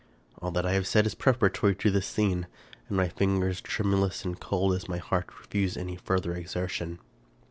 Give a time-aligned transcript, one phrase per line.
[0.41, 2.47] All that I have said is preparatory to this scene,
[2.87, 6.97] and my fingers, tremulous and cold as my heart, refuse any further exertion.